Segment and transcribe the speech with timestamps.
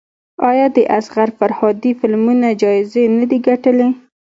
[0.49, 3.89] آیا د اصغر فرهادي فلمونه جایزې نه دي ګټلي؟